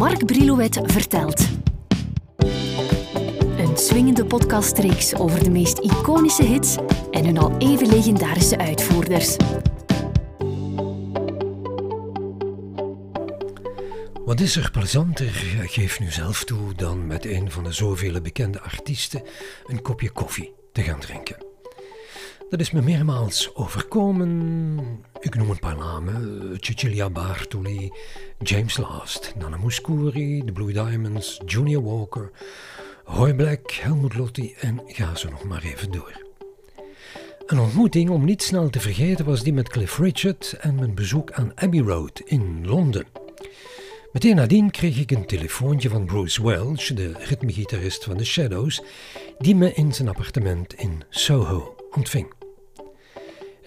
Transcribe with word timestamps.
Mark 0.00 0.26
Brilouet 0.26 0.80
vertelt. 0.82 1.48
Een 3.58 3.76
swingende 3.76 4.24
podcastreeks 4.24 5.14
over 5.14 5.44
de 5.44 5.50
meest 5.50 5.78
iconische 5.78 6.42
hits 6.42 6.76
en 7.10 7.24
hun 7.24 7.38
al 7.38 7.56
even 7.58 7.88
legendarische 7.88 8.58
uitvoerders. 8.58 9.36
Wat 14.24 14.40
is 14.40 14.56
er 14.56 14.70
plezanter, 14.70 15.32
geef 15.66 16.00
nu 16.00 16.10
zelf 16.10 16.44
toe, 16.44 16.74
dan 16.74 17.06
met 17.06 17.24
een 17.24 17.50
van 17.50 17.64
de 17.64 17.72
zoveel 17.72 18.20
bekende 18.20 18.60
artiesten 18.60 19.22
een 19.66 19.82
kopje 19.82 20.10
koffie 20.10 20.52
te 20.72 20.82
gaan 20.82 21.00
drinken? 21.00 21.49
Dat 22.50 22.60
is 22.60 22.70
me 22.70 22.82
meermaals 22.82 23.54
overkomen. 23.54 24.80
Ik 25.20 25.34
noem 25.34 25.50
een 25.50 25.58
paar 25.58 25.76
namen: 25.76 26.56
Cecilia 26.60 27.10
Bartoli, 27.10 27.90
James 28.38 28.76
Last, 28.76 29.34
Nana 29.38 29.56
Mouskouri, 29.56 30.42
The 30.44 30.52
Blue 30.52 30.72
Diamonds, 30.72 31.40
Junior 31.46 31.82
Walker, 31.82 32.30
Roy 33.04 33.34
Black, 33.34 33.70
Helmut 33.70 34.16
Lotti 34.16 34.54
en 34.60 34.80
ga 34.86 35.14
zo 35.14 35.30
nog 35.30 35.44
maar 35.44 35.62
even 35.62 35.90
door. 35.90 36.22
Een 37.46 37.58
ontmoeting 37.58 38.10
om 38.10 38.24
niet 38.24 38.42
snel 38.42 38.70
te 38.70 38.80
vergeten 38.80 39.24
was 39.24 39.42
die 39.42 39.52
met 39.52 39.68
Cliff 39.68 39.98
Richard 39.98 40.56
en 40.60 40.74
mijn 40.74 40.94
bezoek 40.94 41.32
aan 41.32 41.52
Abbey 41.54 41.80
Road 41.80 42.20
in 42.24 42.66
Londen. 42.66 43.06
Meteen 44.12 44.36
nadien 44.36 44.70
kreeg 44.70 44.98
ik 44.98 45.10
een 45.10 45.26
telefoontje 45.26 45.88
van 45.88 46.06
Bruce 46.06 46.42
Welch, 46.42 46.86
de 46.86 47.12
ritmegitarist 47.18 48.04
van 48.04 48.16
The 48.16 48.24
Shadows, 48.24 48.82
die 49.38 49.56
me 49.56 49.72
in 49.72 49.92
zijn 49.94 50.08
appartement 50.08 50.74
in 50.74 51.02
Soho 51.08 51.74
ontving. 51.90 52.39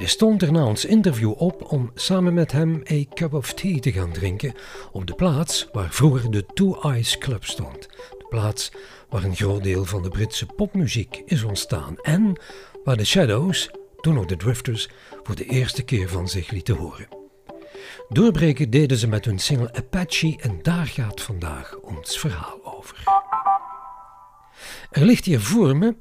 Stond 0.06 0.42
er 0.42 0.52
na 0.52 0.66
ons 0.66 0.86
interview 0.86 1.34
op 1.38 1.72
om 1.72 1.92
samen 1.96 2.34
met 2.34 2.52
hem 2.52 2.82
een 2.84 3.08
cup 3.14 3.34
of 3.34 3.54
tea 3.54 3.80
te 3.80 3.92
gaan 3.92 4.12
drinken 4.12 4.54
op 4.92 5.08
de 5.08 5.14
plaats 5.14 5.68
waar 5.72 5.92
vroeger 5.92 6.32
de 6.32 6.46
Two 6.54 6.82
Eyes 6.82 7.18
Club 7.18 7.46
stond. 7.46 7.88
De 8.18 8.26
plaats 8.30 8.72
waar 9.10 9.24
een 9.24 9.36
groot 9.36 9.64
deel 9.64 9.86
van 9.86 10.04
de 10.04 10.10
Britse 10.10 10.46
popmuziek 10.46 11.22
is 11.26 11.44
ontstaan 11.44 11.96
en 12.02 12.42
waar 12.84 12.98
de 12.98 13.06
Shadows, 13.06 13.70
toen 14.02 14.14
nog 14.14 14.26
de 14.26 14.38
Drifters, 14.38 14.90
voor 15.24 15.36
de 15.36 15.46
eerste 15.46 15.84
keer 15.84 16.10
van 16.10 16.28
zich 16.28 16.52
lieten 16.52 16.76
horen. 16.76 17.08
Doorbreken 18.10 18.70
deden 18.70 18.98
ze 18.98 19.08
met 19.08 19.26
hun 19.26 19.40
single 19.40 19.74
Apache 19.74 20.38
en 20.42 20.60
daar 20.62 20.88
gaat 20.88 21.22
vandaag 21.22 21.76
ons 21.76 22.20
verhaal 22.20 22.60
over. 22.64 23.04
Er 24.92 25.06
ligt 25.06 25.26
hier 25.26 25.42
voor 25.42 25.78
me 25.78 25.96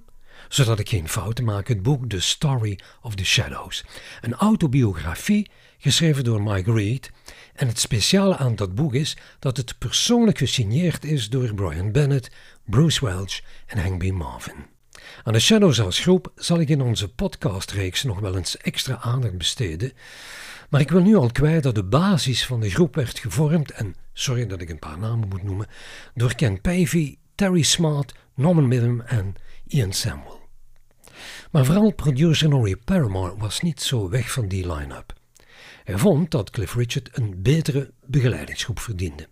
zodat 0.55 0.78
ik 0.78 0.89
geen 0.89 1.08
fouten 1.08 1.45
maak, 1.45 1.69
het 1.69 1.83
boek 1.83 2.08
The 2.08 2.20
Story 2.20 2.78
of 3.03 3.14
the 3.14 3.25
Shadows. 3.25 3.84
Een 4.20 4.34
autobiografie 4.34 5.50
geschreven 5.78 6.25
door 6.25 6.42
Mike 6.42 6.72
Reed. 6.72 7.11
En 7.55 7.67
het 7.67 7.78
speciale 7.78 8.36
aan 8.36 8.56
dat 8.56 8.75
boek 8.75 8.94
is 8.94 9.17
dat 9.39 9.56
het 9.56 9.78
persoonlijk 9.78 10.39
gesigneerd 10.39 11.05
is 11.05 11.28
door 11.28 11.55
Brian 11.55 11.92
Bennett, 11.92 12.31
Bruce 12.64 13.05
Welch 13.05 13.41
en 13.67 13.78
Hank 13.78 13.98
B. 13.98 14.11
Marvin. 14.12 14.67
Aan 15.22 15.33
de 15.33 15.41
Shadows 15.41 15.81
als 15.81 15.98
groep 15.98 16.33
zal 16.34 16.61
ik 16.61 16.69
in 16.69 16.81
onze 16.81 17.09
podcastreeks 17.09 18.03
nog 18.03 18.20
wel 18.20 18.37
eens 18.37 18.56
extra 18.56 18.98
aandacht 19.00 19.39
besteden. 19.39 19.92
Maar 20.69 20.81
ik 20.81 20.91
wil 20.91 21.03
nu 21.03 21.16
al 21.16 21.31
kwijt 21.31 21.62
dat 21.62 21.75
de 21.75 21.84
basis 21.84 22.47
van 22.47 22.61
de 22.61 22.70
groep 22.70 22.94
werd 22.94 23.19
gevormd, 23.19 23.70
en 23.70 23.94
sorry 24.12 24.47
dat 24.47 24.61
ik 24.61 24.70
een 24.70 24.78
paar 24.78 24.98
namen 24.98 25.28
moet 25.28 25.42
noemen, 25.42 25.66
door 26.14 26.34
Ken 26.34 26.61
Pavey, 26.61 27.19
Terry 27.34 27.62
Smart, 27.62 28.14
Norman 28.34 28.69
Midham 28.69 29.00
en 29.00 29.34
Ian 29.66 29.92
Samuel. 29.92 30.42
Maar 31.53 31.64
vooral 31.64 31.95
producer 31.95 32.48
Norrie 32.48 32.77
Paramore 32.77 33.36
was 33.36 33.61
niet 33.61 33.81
zo 33.81 34.08
weg 34.08 34.33
van 34.33 34.48
die 34.48 34.72
line-up. 34.72 35.12
Hij 35.84 35.98
vond 35.98 36.31
dat 36.31 36.50
Cliff 36.50 36.75
Richard 36.75 37.09
een 37.12 37.42
betere 37.42 37.92
begeleidingsgroep 38.06 38.78
verdiende. 38.78 39.28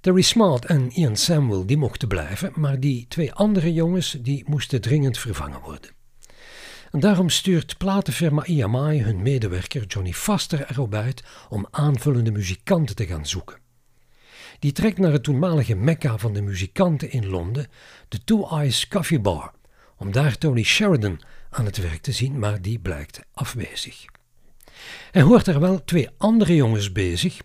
Terry 0.00 0.22
Smart 0.22 0.64
en 0.64 0.90
Ian 0.90 1.16
Samuel 1.16 1.66
die 1.66 1.76
mochten 1.76 2.08
blijven, 2.08 2.52
maar 2.54 2.80
die 2.80 3.06
twee 3.08 3.32
andere 3.32 3.72
jongens 3.72 4.16
die 4.20 4.44
moesten 4.46 4.80
dringend 4.80 5.18
vervangen 5.18 5.60
worden. 5.60 5.90
En 6.90 7.00
daarom 7.00 7.28
stuurt 7.28 7.78
platenfirma 7.78 8.44
EMI 8.44 9.02
hun 9.02 9.22
medewerker 9.22 9.86
Johnny 9.86 10.12
Foster 10.12 10.70
erop 10.70 10.94
uit 10.94 11.24
om 11.48 11.66
aanvullende 11.70 12.30
muzikanten 12.30 12.96
te 12.96 13.06
gaan 13.06 13.26
zoeken. 13.26 13.58
Die 14.58 14.72
trekt 14.72 14.98
naar 14.98 15.12
het 15.12 15.22
toenmalige 15.22 15.74
mekka 15.74 16.18
van 16.18 16.32
de 16.32 16.42
muzikanten 16.42 17.10
in 17.10 17.26
Londen, 17.26 17.66
de 18.08 18.24
Two 18.24 18.48
Eyes 18.48 18.88
Coffee 18.88 19.20
Bar, 19.20 19.52
om 20.00 20.12
daar 20.12 20.38
Tony 20.38 20.62
Sheridan 20.62 21.20
aan 21.50 21.64
het 21.64 21.76
werk 21.76 22.02
te 22.02 22.12
zien, 22.12 22.38
maar 22.38 22.62
die 22.62 22.78
blijkt 22.78 23.20
afwezig. 23.32 24.04
Hij 25.10 25.22
hoort 25.22 25.46
er 25.46 25.60
wel 25.60 25.84
twee 25.84 26.08
andere 26.16 26.54
jongens 26.54 26.92
bezig, 26.92 27.40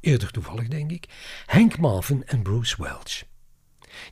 eerder 0.00 0.30
toevallig 0.30 0.68
denk 0.68 0.90
ik, 0.90 1.06
Hank 1.46 1.78
Marvin 1.78 2.26
en 2.26 2.42
Bruce 2.42 2.82
Welch. 2.82 3.22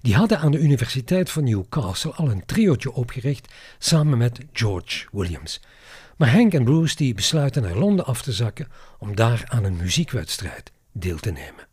Die 0.00 0.14
hadden 0.14 0.38
aan 0.38 0.50
de 0.50 0.58
Universiteit 0.58 1.30
van 1.30 1.44
Newcastle 1.44 2.12
al 2.12 2.30
een 2.30 2.46
triootje 2.46 2.92
opgericht 2.92 3.52
samen 3.78 4.18
met 4.18 4.40
George 4.52 5.06
Williams. 5.12 5.60
Maar 6.16 6.32
Hank 6.32 6.54
en 6.54 6.64
Bruce 6.64 6.96
die 6.96 7.14
besluiten 7.14 7.62
naar 7.62 7.76
Londen 7.76 8.04
af 8.04 8.22
te 8.22 8.32
zakken 8.32 8.68
om 8.98 9.14
daar 9.14 9.44
aan 9.48 9.64
een 9.64 9.76
muziekwedstrijd 9.76 10.72
deel 10.92 11.18
te 11.18 11.30
nemen. 11.30 11.68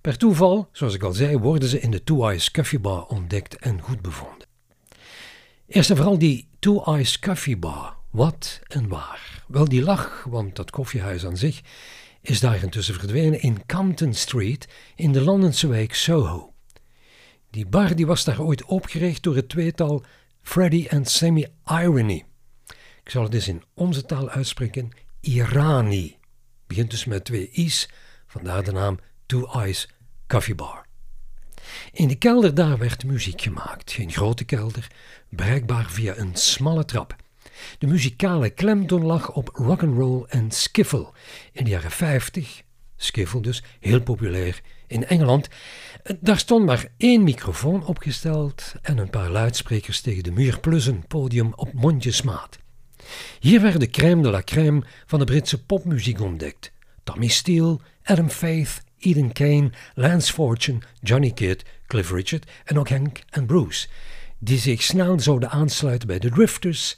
Per 0.00 0.18
toeval, 0.18 0.68
zoals 0.72 0.94
ik 0.94 1.02
al 1.02 1.12
zei, 1.12 1.38
worden 1.38 1.68
ze 1.68 1.80
in 1.80 1.90
de 1.90 2.04
Two 2.04 2.26
Eyes 2.26 2.50
Coffee 2.50 2.80
Bar 2.80 3.06
ontdekt 3.06 3.56
en 3.56 3.80
goed 3.80 4.02
bevonden. 4.02 4.52
Eerst 5.66 5.90
en 5.90 5.96
vooral 5.96 6.18
die 6.18 6.48
Two 6.58 6.82
Eyes 6.84 7.18
Coffee 7.18 7.56
Bar. 7.56 7.96
Wat 8.10 8.60
en 8.68 8.88
waar? 8.88 9.44
Wel, 9.48 9.68
die 9.68 9.82
lag, 9.82 10.24
want 10.24 10.56
dat 10.56 10.70
koffiehuis 10.70 11.26
aan 11.26 11.36
zich 11.36 11.60
is 12.20 12.40
daar 12.40 12.62
intussen 12.62 12.94
verdwenen 12.94 13.40
in 13.40 13.66
Campton 13.66 14.14
Street 14.14 14.68
in 14.94 15.12
de 15.12 15.20
Londense 15.20 15.66
wijk 15.66 15.94
Soho. 15.94 16.52
Die 17.50 17.66
bar 17.66 17.96
die 17.96 18.06
was 18.06 18.24
daar 18.24 18.40
ooit 18.40 18.64
opgericht 18.64 19.22
door 19.22 19.36
het 19.36 19.48
tweetal 19.48 20.04
Freddie 20.42 20.88
en 20.88 21.04
Sammy 21.04 21.48
Irony. 21.66 22.24
Ik 23.02 23.10
zal 23.10 23.22
het 23.22 23.34
eens 23.34 23.48
in 23.48 23.62
onze 23.74 24.04
taal 24.04 24.28
uitspreken: 24.28 24.90
Irani. 25.20 26.16
Begint 26.66 26.90
dus 26.90 27.04
met 27.04 27.24
twee 27.24 27.50
i's, 27.50 27.88
vandaar 28.26 28.64
de 28.64 28.72
naam 28.72 28.98
Two 29.26 29.46
Eyes 29.52 29.88
Coffee 30.26 30.54
Bar. 30.54 30.83
In 31.92 32.08
de 32.08 32.14
kelder 32.14 32.54
daar 32.54 32.78
werd 32.78 33.04
muziek 33.04 33.40
gemaakt. 33.40 33.92
Geen 33.92 34.12
grote 34.12 34.44
kelder, 34.44 34.86
bereikbaar 35.28 35.90
via 35.90 36.16
een 36.16 36.36
smalle 36.36 36.84
trap. 36.84 37.16
De 37.78 37.86
muzikale 37.86 38.50
klemtoon 38.50 39.04
lag 39.04 39.32
op 39.32 39.48
rock'n'roll 39.52 40.24
en 40.28 40.50
skiffle. 40.50 41.12
In 41.52 41.64
de 41.64 41.70
jaren 41.70 41.90
50, 41.90 42.62
skiffle 42.96 43.40
dus, 43.40 43.62
heel 43.80 44.02
populair 44.02 44.60
in 44.86 45.06
Engeland. 45.06 45.48
Daar 46.20 46.38
stond 46.38 46.66
maar 46.66 46.86
één 46.96 47.22
microfoon 47.22 47.86
opgesteld 47.86 48.74
en 48.82 48.98
een 48.98 49.10
paar 49.10 49.30
luidsprekers 49.30 50.00
tegen 50.00 50.22
de 50.22 50.32
muur 50.32 50.60
plus 50.60 50.86
een 50.86 51.06
podium 51.06 51.52
op 51.54 51.72
mondjesmaat. 51.72 52.58
Hier 53.40 53.60
werd 53.60 53.80
de 53.80 53.90
crème 53.90 54.22
de 54.22 54.30
la 54.30 54.42
crème 54.42 54.82
van 55.06 55.18
de 55.18 55.24
Britse 55.24 55.64
popmuziek 55.64 56.20
ontdekt. 56.20 56.72
Tommy 57.04 57.28
Steele, 57.28 57.78
Adam 58.02 58.28
Faith, 58.28 58.82
Eden 59.04 59.32
Kane, 59.32 59.70
Lance 59.94 60.32
Fortune, 60.32 60.78
Johnny 61.00 61.30
Kidd, 61.30 61.64
Cliff 61.86 62.10
Richard 62.10 62.50
en 62.64 62.78
ook 62.78 62.88
Hank 62.88 63.22
en 63.30 63.46
Bruce, 63.46 63.88
die 64.38 64.58
zich 64.58 64.82
snel 64.82 65.20
zouden 65.20 65.50
aansluiten 65.50 66.08
bij 66.08 66.18
de 66.18 66.30
Drifters, 66.30 66.96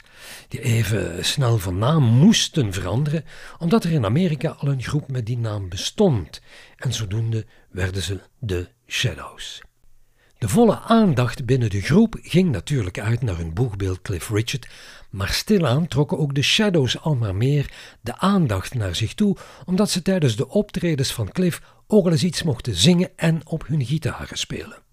die 0.48 0.60
even 0.60 1.24
snel 1.24 1.58
van 1.58 1.78
naam 1.78 2.02
moesten 2.02 2.72
veranderen, 2.72 3.24
omdat 3.58 3.84
er 3.84 3.92
in 3.92 4.04
Amerika 4.04 4.56
al 4.58 4.68
een 4.68 4.82
groep 4.82 5.08
met 5.08 5.26
die 5.26 5.38
naam 5.38 5.68
bestond, 5.68 6.40
en 6.76 6.92
zodoende 6.92 7.46
werden 7.70 8.02
ze 8.02 8.20
de 8.38 8.68
Shadows. 8.86 9.62
De 10.38 10.48
volle 10.48 10.78
aandacht 10.78 11.44
binnen 11.44 11.70
de 11.70 11.80
groep 11.80 12.16
ging 12.22 12.50
natuurlijk 12.50 12.98
uit 12.98 13.22
naar 13.22 13.36
hun 13.36 13.54
boegbeeld 13.54 14.02
Cliff 14.02 14.30
Richard, 14.30 14.68
maar 15.10 15.28
stilaan 15.28 15.88
trokken 15.88 16.18
ook 16.18 16.34
de 16.34 16.42
Shadows 16.42 17.00
al 17.00 17.14
maar 17.14 17.34
meer 17.34 17.72
de 18.00 18.18
aandacht 18.18 18.74
naar 18.74 18.94
zich 18.94 19.14
toe, 19.14 19.36
omdat 19.64 19.90
ze 19.90 20.02
tijdens 20.02 20.36
de 20.36 20.48
optredens 20.48 21.12
van 21.12 21.32
Cliff 21.32 21.60
ook 21.86 22.04
al 22.04 22.12
eens 22.12 22.24
iets 22.24 22.42
mochten 22.42 22.74
zingen 22.74 23.10
en 23.16 23.40
op 23.46 23.66
hun 23.66 23.84
gitaren 23.84 24.38
spelen. 24.38 24.84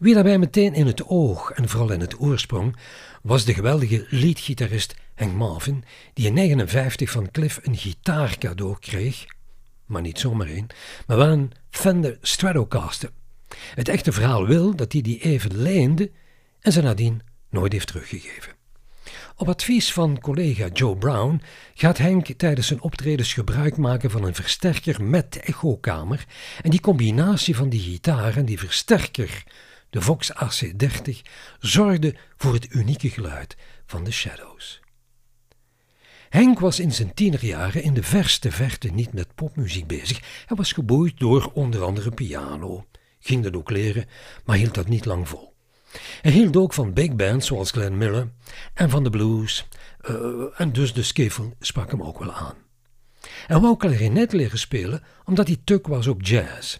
Wie 0.00 0.14
daarbij 0.14 0.38
meteen 0.38 0.74
in 0.74 0.86
het 0.86 1.08
oog 1.08 1.50
en 1.50 1.68
vooral 1.68 1.90
in 1.90 2.00
het 2.00 2.20
oorsprong 2.20 2.76
was 3.22 3.44
de 3.44 3.54
geweldige 3.54 4.06
leadgitarist 4.08 4.94
Hank 5.14 5.32
Marvin, 5.32 5.84
die 6.14 6.26
in 6.26 6.34
1959 6.34 7.10
van 7.10 7.30
Cliff 7.30 7.60
een 7.62 7.76
gitaar 7.76 8.38
cadeau 8.38 8.76
kreeg, 8.78 9.24
maar 9.86 10.02
niet 10.02 10.18
zomaar 10.18 10.46
één, 10.46 10.66
maar 11.06 11.16
wel 11.16 11.28
een 11.28 11.52
Fender 11.70 12.18
Stratocaster. 12.20 13.10
Het 13.74 13.88
echte 13.88 14.12
verhaal 14.12 14.46
wil 14.46 14.76
dat 14.76 14.92
hij 14.92 15.02
die 15.02 15.20
even 15.20 15.56
leende 15.62 16.10
en 16.60 16.72
ze 16.72 16.82
nadien 16.82 17.20
nooit 17.50 17.72
heeft 17.72 17.86
teruggegeven. 17.86 18.61
Op 19.36 19.48
advies 19.48 19.92
van 19.92 20.20
collega 20.20 20.68
Joe 20.72 20.96
Brown 20.96 21.42
gaat 21.74 21.98
Henk 21.98 22.26
tijdens 22.26 22.66
zijn 22.66 22.82
optredens 22.82 23.32
gebruik 23.32 23.76
maken 23.76 24.10
van 24.10 24.24
een 24.24 24.34
versterker 24.34 25.04
met 25.04 25.36
echokamer 25.36 26.24
en 26.62 26.70
die 26.70 26.80
combinatie 26.80 27.56
van 27.56 27.68
die 27.68 27.80
gitaar 27.80 28.36
en 28.36 28.44
die 28.44 28.58
versterker, 28.58 29.44
de 29.90 30.00
Vox 30.00 30.32
AC30, 30.32 31.20
zorgde 31.58 32.14
voor 32.36 32.52
het 32.52 32.74
unieke 32.74 33.10
geluid 33.10 33.56
van 33.86 34.04
de 34.04 34.10
Shadows. 34.10 34.80
Henk 36.28 36.60
was 36.60 36.80
in 36.80 36.92
zijn 36.92 37.14
tienerjaren 37.14 37.82
in 37.82 37.94
de 37.94 38.02
verste 38.02 38.50
verte 38.50 38.88
niet 38.88 39.12
met 39.12 39.34
popmuziek 39.34 39.86
bezig. 39.86 40.44
Hij 40.46 40.56
was 40.56 40.72
geboeid 40.72 41.18
door 41.18 41.50
onder 41.54 41.82
andere 41.82 42.10
piano. 42.10 42.86
Ging 43.20 43.42
dat 43.42 43.56
ook 43.56 43.70
leren, 43.70 44.06
maar 44.44 44.56
hield 44.56 44.74
dat 44.74 44.88
niet 44.88 45.04
lang 45.04 45.28
vol. 45.28 45.51
Hij 46.20 46.32
hield 46.32 46.56
ook 46.56 46.72
van 46.72 46.92
big 46.92 47.14
bands 47.14 47.46
zoals 47.46 47.70
Glenn 47.70 47.98
Miller 47.98 48.32
en 48.74 48.90
van 48.90 49.04
de 49.04 49.10
blues. 49.10 49.68
Uh, 50.10 50.16
en 50.56 50.72
dus 50.72 50.92
de 50.92 51.02
skiffle 51.02 51.50
sprak 51.60 51.90
hem 51.90 52.02
ook 52.02 52.18
wel 52.18 52.32
aan. 52.32 52.54
Hij 53.46 53.60
wou 53.60 53.76
klarinet 53.76 54.32
leren 54.32 54.58
spelen 54.58 55.02
omdat 55.24 55.46
hij 55.46 55.56
tuk 55.64 55.86
was 55.86 56.06
op 56.06 56.22
jazz. 56.22 56.76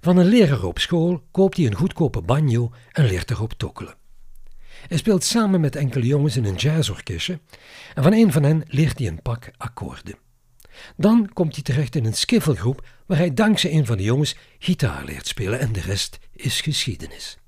Van 0.00 0.16
een 0.16 0.26
leraar 0.26 0.62
op 0.64 0.78
school 0.78 1.22
koopt 1.30 1.56
hij 1.56 1.66
een 1.66 1.74
goedkope 1.74 2.22
banjo 2.22 2.72
en 2.92 3.04
leert 3.04 3.30
erop 3.30 3.52
tokkelen. 3.52 3.94
Hij 4.88 4.96
speelt 4.96 5.24
samen 5.24 5.60
met 5.60 5.76
enkele 5.76 6.06
jongens 6.06 6.36
in 6.36 6.44
een 6.44 6.54
jazzorkestje 6.54 7.40
en 7.94 8.02
van 8.02 8.12
een 8.12 8.32
van 8.32 8.42
hen 8.42 8.62
leert 8.66 8.98
hij 8.98 9.06
een 9.08 9.22
pak 9.22 9.50
akkoorden. 9.56 10.18
Dan 10.96 11.30
komt 11.32 11.54
hij 11.54 11.62
terecht 11.62 11.96
in 11.96 12.04
een 12.04 12.14
skiffelgroep 12.14 12.86
waar 13.06 13.18
hij 13.18 13.34
dankzij 13.34 13.72
een 13.72 13.86
van 13.86 13.96
de 13.96 14.02
jongens 14.02 14.36
gitaar 14.58 15.04
leert 15.04 15.26
spelen 15.26 15.58
en 15.58 15.72
de 15.72 15.80
rest 15.80 16.18
is 16.32 16.60
geschiedenis. 16.60 17.38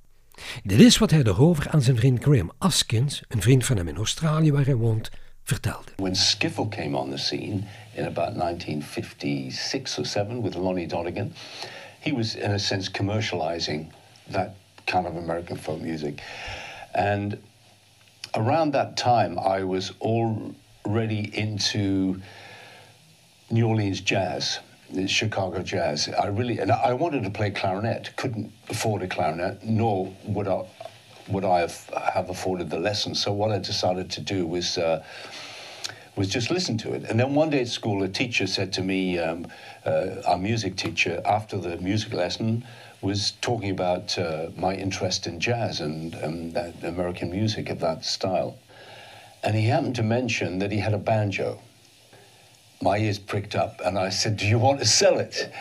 Dit 0.63 0.81
is 0.81 0.99
wat 0.99 1.11
hij 1.11 1.23
erover 1.23 1.69
aan 1.69 1.83
zijn 1.83 1.97
vriend 1.97 2.23
Graham 2.23 2.53
Askins, 2.59 3.23
een 3.29 3.43
vriend 3.43 3.65
van 3.65 3.77
hem 3.77 3.89
in 3.89 3.97
Australië 3.97 4.53
waar 4.53 4.65
hij 4.65 4.75
woont, 4.75 5.11
vertelde. 5.43 5.91
When 5.97 6.17
skiffle 6.17 6.69
came 6.69 6.97
on 6.97 7.11
the 7.11 7.17
scene 7.17 7.61
in 7.95 8.05
about 8.05 8.35
1956 8.35 9.99
or 9.99 10.07
7 10.07 10.43
with 10.43 10.55
Lonnie 10.55 10.87
Donegan, 10.87 11.33
he 12.01 12.13
was 12.13 12.35
in 12.35 12.51
a 12.51 12.59
sense 12.59 12.91
commercializing 12.91 13.87
that 14.31 14.51
kind 14.85 15.07
of 15.07 15.17
American 15.17 15.57
folk 15.57 15.81
music. 15.81 16.23
And 16.93 17.37
around 18.33 18.73
that 18.73 18.97
time, 18.97 19.39
I 19.39 19.65
was 19.65 19.93
already 20.01 21.31
into 21.33 22.21
New 23.51 23.67
Orleans 23.67 24.01
jazz, 24.01 24.59
Chicago 25.07 25.63
jazz. 25.63 26.09
I 26.09 26.27
really, 26.27 26.59
and 26.59 26.73
I 26.73 26.93
wanted 26.95 27.25
to 27.25 27.31
play 27.31 27.51
clarinet, 27.51 28.17
couldn't 28.17 28.53
afford 28.69 29.03
a 29.03 29.07
clarinet, 29.07 29.63
nor 29.63 30.15
would 30.25 30.49
I, 30.49 30.65
would 31.29 31.45
I 31.45 31.61
have, 31.61 31.91
have 32.15 32.31
afforded 32.31 32.71
the 32.71 32.79
lesson. 32.79 33.15
So 33.15 33.33
what 33.33 33.51
I 33.51 33.59
decided 33.59 34.11
to 34.13 34.21
do 34.21 34.47
was. 34.47 34.79
Uh, 34.79 35.05
was 36.17 36.29
just 36.29 36.51
listen 36.51 36.77
to 36.77 36.93
it. 36.93 37.05
And 37.05 37.21
then 37.21 37.37
one 37.37 37.49
day 37.49 37.61
at 37.61 37.69
school, 37.69 38.03
a 38.03 38.09
teacher 38.09 38.49
said 38.49 38.73
to 38.73 38.83
me, 38.83 39.19
um, 39.21 39.47
uh, 39.87 40.17
our 40.27 40.37
music 40.37 40.75
teacher, 40.75 41.23
after 41.25 41.57
the 41.57 41.77
music 41.77 42.13
lesson, 42.13 42.65
was 43.01 43.33
talking 43.41 43.71
about 43.71 44.19
uh, 44.19 44.51
my 44.57 44.75
interest 44.75 45.29
in 45.29 45.39
jazz 45.39 45.81
and, 45.81 46.15
and 46.15 46.55
that 46.55 46.83
American 46.83 47.31
music 47.31 47.71
of 47.71 47.79
that 47.81 48.05
style. 48.05 48.59
And 49.45 49.55
he 49.55 49.67
happened 49.67 49.95
to 49.95 50.03
mention 50.03 50.59
that 50.59 50.73
he 50.73 50.79
had 50.79 50.93
a 50.93 50.99
banjo. 50.99 51.61
My 52.81 52.99
ears 52.99 53.19
pricked 53.19 53.57
up, 53.57 53.81
and 53.85 53.99
I 53.99 54.11
said, 54.11 54.37
Do 54.37 54.47
you 54.47 54.59
want 54.59 54.79
to 54.79 54.87
sell 54.87 55.19
it? 55.19 55.53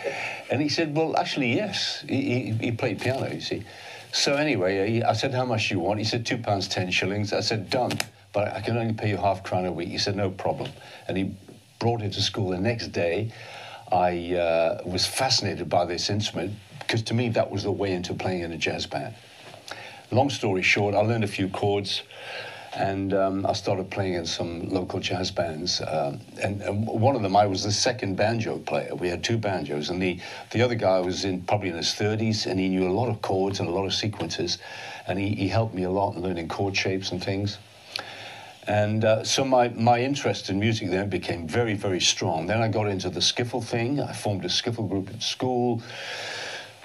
And 0.50 0.62
he 0.62 0.68
said, 0.68 0.96
Well, 0.96 1.16
actually, 1.16 1.54
yes. 1.54 2.04
He, 2.08 2.22
he, 2.22 2.52
he 2.52 2.72
played 2.72 3.00
piano, 3.00 3.28
you 3.32 3.40
see. 3.40 3.64
So, 4.12 4.34
anyway, 4.34 4.90
he, 4.90 5.02
I 5.02 5.12
said, 5.14 5.34
How 5.34 5.44
much 5.44 5.68
do 5.68 5.74
you 5.74 5.80
want? 5.80 5.98
He 5.98 6.04
said, 6.04 6.24
Two 6.24 6.38
pounds, 6.38 6.68
ten 6.68 6.90
shillings. 6.90 7.32
I 7.32 7.40
said, 7.40 7.70
Done. 7.70 7.92
But 8.32 8.52
I 8.54 8.60
can 8.60 8.76
only 8.76 8.94
pay 8.94 9.08
you 9.08 9.16
half 9.16 9.42
crown 9.42 9.64
a 9.64 9.72
week. 9.72 9.88
He 9.88 9.98
said, 9.98 10.14
No 10.14 10.30
problem. 10.30 10.70
And 11.08 11.16
he 11.16 11.34
brought 11.78 12.02
it 12.02 12.12
to 12.12 12.22
school 12.22 12.50
the 12.50 12.58
next 12.58 12.88
day. 12.88 13.32
I 13.90 14.34
uh, 14.34 14.82
was 14.84 15.06
fascinated 15.06 15.68
by 15.68 15.86
this 15.86 16.10
instrument 16.10 16.54
because 16.80 17.02
to 17.02 17.14
me 17.14 17.30
that 17.30 17.50
was 17.50 17.64
the 17.64 17.72
way 17.72 17.92
into 17.92 18.14
playing 18.14 18.42
in 18.42 18.52
a 18.52 18.58
jazz 18.58 18.86
band. 18.86 19.14
Long 20.10 20.30
story 20.30 20.62
short, 20.62 20.94
I 20.94 21.00
learned 21.00 21.24
a 21.24 21.28
few 21.28 21.48
chords 21.48 22.02
and 22.74 23.14
um, 23.14 23.46
I 23.46 23.52
started 23.52 23.90
playing 23.90 24.14
in 24.14 24.26
some 24.26 24.68
local 24.68 25.00
jazz 25.00 25.30
bands. 25.30 25.80
Um, 25.80 26.20
and, 26.42 26.60
and, 26.62 26.86
one 26.86 27.16
of 27.16 27.22
them, 27.22 27.36
I 27.36 27.46
was 27.46 27.64
the 27.64 27.72
second 27.72 28.16
banjo 28.16 28.58
player. 28.58 28.94
We 28.94 29.08
had 29.08 29.24
two 29.24 29.38
banjos, 29.38 29.90
and 29.90 30.00
the, 30.00 30.18
the 30.50 30.62
other 30.62 30.74
guy 30.74 31.00
was 31.00 31.24
in 31.24 31.42
probably 31.42 31.70
in 31.70 31.76
his 31.76 31.88
30s, 31.88 32.46
and 32.46 32.60
he 32.60 32.68
knew 32.68 32.88
a 32.88 32.92
lot 32.92 33.08
of 33.08 33.22
chords 33.22 33.60
and 33.60 33.68
a 33.68 33.72
lot 33.72 33.86
of 33.86 33.94
sequences, 33.94 34.58
and 35.06 35.18
he, 35.18 35.34
he 35.34 35.48
helped 35.48 35.74
me 35.74 35.84
a 35.84 35.90
lot 35.90 36.14
in 36.14 36.22
learning 36.22 36.48
chord 36.48 36.76
shapes 36.76 37.10
and 37.10 37.22
things. 37.22 37.58
And 38.68 39.02
uh, 39.02 39.24
so 39.24 39.46
my, 39.46 39.68
my 39.70 40.02
interest 40.02 40.50
in 40.50 40.60
music 40.60 40.90
then 40.90 41.08
became 41.08 41.48
very, 41.48 41.72
very 41.72 42.00
strong. 42.00 42.46
Then 42.46 42.60
I 42.60 42.68
got 42.68 42.86
into 42.86 43.08
the 43.08 43.20
skiffle 43.20 43.64
thing. 43.64 43.98
I 43.98 44.12
formed 44.12 44.44
a 44.44 44.48
skiffle 44.48 44.86
group 44.86 45.08
at 45.08 45.22
school. 45.22 45.82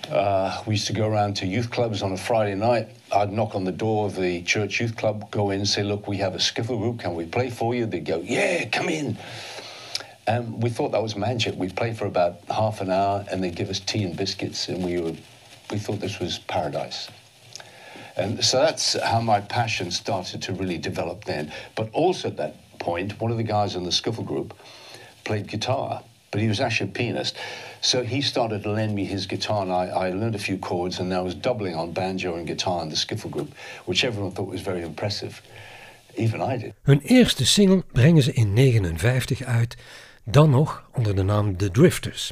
Uh, 0.09 0.61
we 0.65 0.73
used 0.73 0.87
to 0.87 0.93
go 0.93 1.07
around 1.07 1.35
to 1.37 1.45
youth 1.45 1.71
clubs 1.71 2.01
on 2.01 2.11
a 2.11 2.17
Friday 2.17 2.55
night. 2.55 2.89
I'd 3.11 3.31
knock 3.31 3.55
on 3.55 3.63
the 3.63 3.71
door 3.71 4.05
of 4.05 4.15
the 4.15 4.41
church 4.43 4.81
youth 4.81 4.97
club, 4.97 5.31
go 5.31 5.51
in, 5.51 5.65
say, 5.65 5.83
Look, 5.83 6.07
we 6.07 6.17
have 6.17 6.35
a 6.35 6.39
skiffle 6.39 6.77
group. 6.77 6.99
Can 6.99 7.15
we 7.15 7.25
play 7.25 7.49
for 7.49 7.73
you? 7.73 7.85
They'd 7.85 8.05
go, 8.05 8.19
Yeah, 8.19 8.65
come 8.65 8.89
in. 8.89 9.17
And 10.27 10.61
we 10.61 10.69
thought 10.69 10.91
that 10.91 11.01
was 11.01 11.15
magic. 11.15 11.55
We'd 11.55 11.75
play 11.75 11.93
for 11.93 12.05
about 12.05 12.39
half 12.49 12.81
an 12.81 12.89
hour 12.89 13.25
and 13.31 13.43
they'd 13.43 13.55
give 13.55 13.69
us 13.69 13.79
tea 13.79 14.03
and 14.03 14.15
biscuits, 14.15 14.67
and 14.69 14.83
we, 14.83 14.99
were, 14.99 15.13
we 15.71 15.77
thought 15.77 15.99
this 15.99 16.19
was 16.19 16.39
paradise. 16.39 17.09
And 18.15 18.43
so 18.43 18.59
that's 18.59 19.01
how 19.01 19.21
my 19.21 19.41
passion 19.41 19.89
started 19.89 20.41
to 20.43 20.53
really 20.53 20.77
develop 20.77 21.25
then. 21.25 21.51
But 21.75 21.89
also 21.93 22.27
at 22.27 22.37
that 22.37 22.79
point, 22.79 23.19
one 23.19 23.31
of 23.31 23.37
the 23.37 23.43
guys 23.43 23.75
in 23.75 23.83
the 23.83 23.89
skiffle 23.89 24.25
group 24.25 24.53
played 25.23 25.47
guitar, 25.47 26.03
but 26.31 26.41
he 26.41 26.47
was 26.47 26.59
actually 26.59 26.89
a 26.89 26.93
pianist. 26.93 27.37
So 27.83 28.01
he 28.01 28.21
started 28.21 28.63
to 28.63 28.71
lend 28.71 28.95
me 28.95 29.03
his 29.03 29.25
guitar, 29.25 29.61
and 29.61 29.71
I, 29.71 30.07
I 30.07 30.11
learned 30.11 30.35
a 30.35 30.39
few 30.39 30.57
chords, 30.57 30.99
and 30.99 31.11
I 31.13 31.19
was 31.19 31.39
doubling 31.39 31.75
on 31.75 31.91
banjo 31.91 32.35
and 32.35 32.47
guitar 32.47 32.81
in 32.81 32.89
the 32.89 32.95
skiffle 32.95 33.29
group, 33.29 33.53
which 33.85 34.03
everyone 34.05 34.31
thought 34.31 34.51
was 34.51 34.61
very 34.61 34.81
impressive. 34.81 35.41
Even 36.15 36.41
I 36.41 36.57
did. 36.57 36.73
Hun 36.81 36.99
eerste 36.99 37.45
single 37.45 37.83
brengen 37.91 38.23
ze 38.23 38.33
in 38.33 38.55
1959 38.55 39.43
uit, 39.43 39.77
dan 40.23 40.49
nog 40.49 40.89
onder 40.93 41.15
de 41.15 41.23
naam 41.23 41.57
The 41.57 41.71
Drifters. 41.71 42.31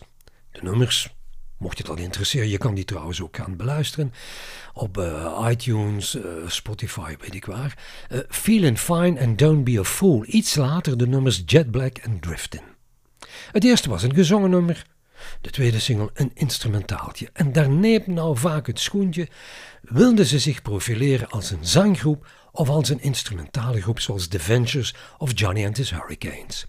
De 0.51 0.59
nummers, 0.62 1.09
mocht 1.57 1.77
je 1.77 1.88
al 1.88 1.97
interesseren, 1.97 2.50
je 2.50 2.57
kan 2.57 2.75
die 2.75 2.86
trouwens 2.86 3.21
ook 3.21 3.36
gaan 3.36 3.56
beluisteren 3.56 4.13
op 4.74 4.97
uh, 4.97 5.47
iTunes, 5.50 6.15
uh, 6.15 6.24
Spotify, 6.47 7.15
weet 7.19 7.36
ik 7.36 7.45
waar. 7.45 7.77
Uh, 8.09 8.19
Feeling 8.30 8.80
Fine 8.80 9.21
and 9.21 9.39
Don't 9.39 9.63
Be 9.63 9.80
a 9.80 9.83
Fool. 9.83 10.24
Iets 10.25 10.56
later 10.56 10.97
de 10.97 11.07
nummers 11.07 11.44
Jet 11.45 11.71
Black 11.71 11.97
en 11.97 12.19
Drifting. 12.19 12.63
Het 13.51 13.63
eerste 13.63 13.89
was 13.89 14.04
een 14.04 14.13
gezongen 14.13 14.50
nummer, 14.50 14.86
de 15.41 15.50
tweede 15.50 15.79
single 15.79 16.09
een 16.13 16.31
instrumentaaltje. 16.33 17.29
En 17.33 17.51
daar 17.51 17.69
neemt 17.69 18.07
nou 18.07 18.38
vaak 18.38 18.68
het 18.68 18.79
schoentje. 18.79 19.27
Wilden 19.81 20.25
ze 20.25 20.39
zich 20.39 20.62
profileren 20.62 21.29
als 21.29 21.51
een 21.51 21.65
zanggroep 21.65 22.27
of 22.51 22.69
als 22.69 22.89
een 22.89 23.01
instrumentale 23.01 23.81
groep 23.81 24.00
zoals 24.00 24.27
The 24.27 24.39
Ventures 24.39 24.95
of 25.18 25.31
Johnny 25.33 25.65
and 25.65 25.77
His 25.77 25.91
Hurricanes? 25.91 26.65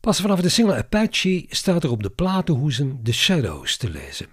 Pas 0.00 0.20
vanaf 0.20 0.40
de 0.40 0.48
single 0.48 0.76
Apache 0.76 1.46
staat 1.48 1.84
er 1.84 1.90
op 1.90 2.02
de 2.02 2.10
platenhoezen 2.10 3.00
The 3.02 3.12
Shadows 3.12 3.76
te 3.76 3.90
lezen. 3.90 4.26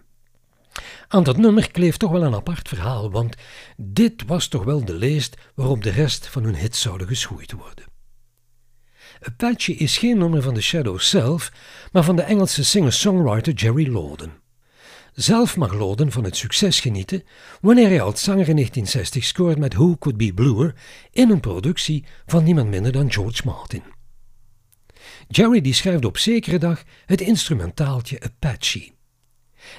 Aan 1.07 1.23
dat 1.23 1.37
nummer 1.37 1.71
kleeft 1.71 1.99
toch 1.99 2.11
wel 2.11 2.23
een 2.23 2.35
apart 2.35 2.67
verhaal, 2.67 3.11
want 3.11 3.35
dit 3.77 4.23
was 4.25 4.47
toch 4.47 4.63
wel 4.63 4.85
de 4.85 4.93
leest 4.93 5.37
waarop 5.55 5.83
de 5.83 5.89
rest 5.89 6.27
van 6.27 6.43
hun 6.43 6.55
hits 6.55 6.81
zouden 6.81 7.07
geschoeid 7.07 7.51
worden. 7.51 7.88
Apache 9.21 9.75
is 9.75 9.97
geen 9.97 10.17
nummer 10.17 10.41
van 10.41 10.53
The 10.53 10.61
Shadows 10.61 11.09
zelf, 11.09 11.51
maar 11.91 12.03
van 12.03 12.15
de 12.15 12.21
Engelse 12.21 12.63
singer-songwriter 12.63 13.53
Jerry 13.53 13.87
Lawden. 13.93 14.31
Zelf 15.13 15.57
mag 15.57 15.73
Lawden 15.73 16.11
van 16.11 16.23
het 16.23 16.37
succes 16.37 16.79
genieten 16.79 17.23
wanneer 17.61 17.87
hij 17.87 18.01
als 18.01 18.23
zanger 18.23 18.47
in 18.47 18.55
1960 18.55 19.23
scoort 19.23 19.57
met 19.57 19.73
Who 19.73 19.95
Could 19.97 20.17
Be 20.17 20.33
Bluer 20.33 20.75
in 21.11 21.29
een 21.29 21.39
productie 21.39 22.05
van 22.25 22.43
niemand 22.43 22.69
minder 22.69 22.91
dan 22.91 23.11
George 23.11 23.41
Martin. 23.45 23.83
Jerry 25.27 25.61
die 25.61 25.73
schrijft 25.73 26.05
op 26.05 26.17
zekere 26.17 26.57
dag 26.57 26.83
het 27.05 27.21
instrumentaaltje 27.21 28.19
Apache. 28.21 28.91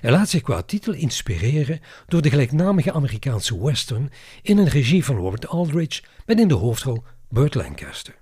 Hij 0.00 0.10
laat 0.10 0.28
zich 0.28 0.42
qua 0.42 0.62
titel 0.62 0.92
inspireren 0.92 1.80
door 2.06 2.22
de 2.22 2.30
gelijknamige 2.30 2.92
Amerikaanse 2.92 3.62
western 3.62 4.10
in 4.42 4.58
een 4.58 4.68
regie 4.68 5.04
van 5.04 5.16
Robert 5.16 5.46
Aldrich 5.46 6.02
met 6.26 6.40
in 6.40 6.48
de 6.48 6.54
hoofdrol 6.54 7.02
Burt 7.28 7.54
Lancaster. 7.54 8.18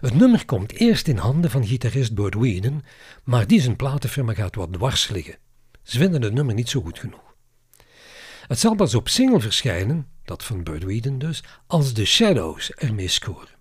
Het 0.00 0.14
nummer 0.14 0.44
komt 0.44 0.72
eerst 0.72 1.08
in 1.08 1.16
handen 1.16 1.50
van 1.50 1.66
gitarist 1.66 2.14
Burt 2.14 2.34
Whedon, 2.34 2.82
maar 3.24 3.46
die 3.46 3.60
zijn 3.60 3.76
platenfirma 3.76 4.34
gaat 4.34 4.54
wat 4.54 4.72
dwars 4.72 5.08
liggen. 5.08 5.38
Ze 5.82 5.98
vinden 5.98 6.22
het 6.22 6.32
nummer 6.32 6.54
niet 6.54 6.68
zo 6.68 6.80
goed 6.80 6.98
genoeg. 6.98 7.34
Het 8.46 8.58
zal 8.58 8.74
pas 8.74 8.94
op 8.94 9.08
single 9.08 9.40
verschijnen, 9.40 10.06
dat 10.24 10.44
van 10.44 10.62
Burt 10.62 10.84
Whedon 10.84 11.18
dus, 11.18 11.42
als 11.66 11.92
The 11.92 12.04
Shadows 12.04 12.70
ermee 12.70 13.08
scoren. 13.08 13.54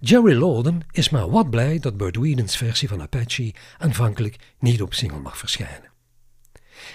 Jerry 0.00 0.34
Lawden 0.34 0.80
is 0.90 1.10
maar 1.10 1.30
wat 1.30 1.50
blij 1.50 1.78
dat 1.78 1.96
Burt 1.96 2.16
Whedons 2.16 2.56
versie 2.56 2.88
van 2.88 3.02
Apache 3.02 3.54
aanvankelijk 3.78 4.36
niet 4.58 4.82
op 4.82 4.94
single 4.94 5.20
mag 5.20 5.38
verschijnen. 5.38 5.89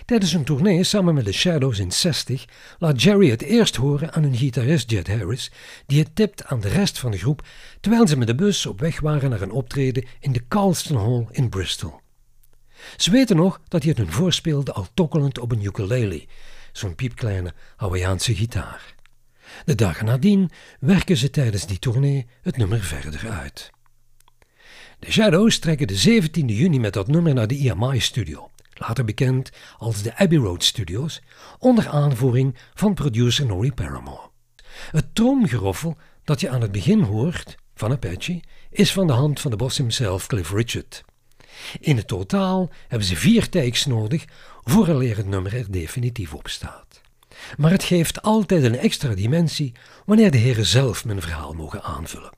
Tijdens 0.05 0.33
een 0.33 0.43
tournee 0.43 0.83
samen 0.83 1.13
met 1.13 1.25
The 1.25 1.31
Shadows 1.31 1.79
in 1.79 1.91
60 1.91 2.45
laat 2.79 3.01
Jerry 3.01 3.29
het 3.29 3.41
eerst 3.41 3.75
horen 3.75 4.13
aan 4.13 4.23
een 4.23 4.35
gitarist 4.35 4.91
Jet 4.91 5.07
Harris, 5.07 5.51
die 5.85 5.99
het 5.99 6.15
tipt 6.15 6.45
aan 6.45 6.59
de 6.59 6.69
rest 6.69 6.99
van 6.99 7.11
de 7.11 7.17
groep 7.17 7.47
terwijl 7.79 8.07
ze 8.07 8.17
met 8.17 8.27
de 8.27 8.35
bus 8.35 8.65
op 8.65 8.79
weg 8.79 8.99
waren 8.99 9.29
naar 9.29 9.41
een 9.41 9.51
optreden 9.51 10.05
in 10.19 10.31
de 10.31 10.47
Carlston 10.47 10.97
Hall 10.97 11.27
in 11.31 11.49
Bristol. 11.49 11.99
Ze 12.97 13.11
weten 13.11 13.35
nog 13.35 13.61
dat 13.67 13.81
hij 13.83 13.89
het 13.89 13.99
hun 13.99 14.11
voorspeelde 14.11 14.73
al 14.73 14.87
tokkelend 14.93 15.39
op 15.39 15.51
een 15.51 15.63
ukulele, 15.63 16.25
zo'n 16.71 16.95
piepkleine 16.95 17.53
Hawaiiaanse 17.75 18.35
gitaar. 18.35 18.95
De 19.65 19.75
dagen 19.75 20.05
nadien 20.05 20.49
werken 20.79 21.17
ze 21.17 21.29
tijdens 21.29 21.65
die 21.65 21.79
tournee 21.79 22.27
het 22.41 22.57
nummer 22.57 22.83
verder 22.83 23.29
uit. 23.29 23.71
De 24.99 25.11
Shadows 25.11 25.59
trekken 25.59 25.87
de 25.87 25.95
17 25.95 26.47
juni 26.47 26.79
met 26.79 26.93
dat 26.93 27.07
nummer 27.07 27.33
naar 27.33 27.47
de 27.47 27.57
EMI-studio, 27.57 28.49
later 28.79 29.05
bekend 29.05 29.49
als 29.77 30.01
de 30.01 30.17
Abbey 30.17 30.37
Road 30.37 30.63
Studios, 30.63 31.21
onder 31.59 31.87
aanvoering 31.87 32.57
van 32.73 32.93
producer 32.93 33.45
Norrie 33.45 33.73
Paramore. 33.73 34.29
Het 34.91 35.15
tromgeroffel 35.15 35.97
dat 36.23 36.39
je 36.39 36.49
aan 36.49 36.61
het 36.61 36.71
begin 36.71 37.01
hoort 37.01 37.55
van 37.75 37.91
Apache 37.91 38.41
is 38.69 38.93
van 38.93 39.07
de 39.07 39.13
hand 39.13 39.39
van 39.39 39.51
de 39.51 39.57
boss 39.57 39.77
himself 39.77 40.27
Cliff 40.27 40.51
Richard. 40.51 41.03
In 41.79 41.97
het 41.97 42.07
totaal 42.07 42.69
hebben 42.87 43.07
ze 43.07 43.15
vier 43.15 43.49
takes 43.49 43.85
nodig 43.85 44.25
vooraleer 44.63 45.17
het 45.17 45.27
nummer 45.27 45.55
er 45.55 45.71
definitief 45.71 46.33
op 46.33 46.47
staat. 46.47 47.01
Maar 47.57 47.71
het 47.71 47.83
geeft 47.83 48.21
altijd 48.21 48.63
een 48.63 48.77
extra 48.77 49.15
dimensie 49.15 49.73
wanneer 50.05 50.31
de 50.31 50.37
heren 50.37 50.65
zelf 50.65 51.05
mijn 51.05 51.21
verhaal 51.21 51.53
mogen 51.53 51.83
aanvullen. 51.83 52.33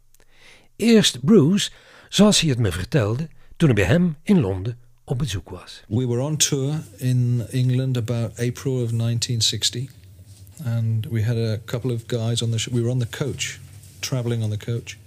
Eerst 0.75 1.25
Bruce, 1.25 1.71
zoals 2.09 2.39
hij 2.39 2.49
het 2.49 2.59
me 2.59 2.71
vertelde 2.71 3.29
toen 3.55 3.67
hij 3.67 3.77
bij 3.77 3.93
hem 3.93 4.17
in 4.23 4.39
Londen 4.39 4.79
op 5.09 5.17
bezoek 5.17 5.49
was. 5.49 5.83
We 5.87 6.07
were 6.07 6.21
on 6.21 6.37
tour 6.37 6.83
in 6.97 7.47
England 7.51 7.97
about 7.97 8.39
April 8.39 8.73
of 8.73 8.91
1960 8.91 9.89
and 10.65 11.05
we 11.05 11.21
had 11.21 11.37
a 11.37 11.59
couple 11.65 11.91
of 11.91 12.07
guys 12.07 12.41
on 12.41 12.51
the 12.51 12.69
we 12.71 12.81
were 12.81 12.91
on 12.91 12.99
the 12.99 13.17
coach, 13.17 13.59
traveling 13.99 14.43
on 14.43 14.49
the 14.49 14.57
coach 14.57 14.97